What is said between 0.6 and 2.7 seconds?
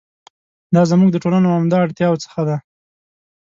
دا زموږ د ټولنو عمده اړتیاوو څخه دي.